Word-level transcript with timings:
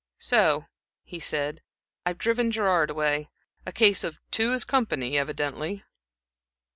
"So," 0.17 0.65
he 1.03 1.19
said. 1.19 1.61
"I've 2.07 2.17
driven 2.17 2.49
Gerard 2.49 2.89
away. 2.89 3.29
A 3.67 3.71
case 3.71 4.03
of 4.03 4.19
'two 4.31 4.51
is 4.51 4.65
company,' 4.65 5.15
evidently." 5.15 5.83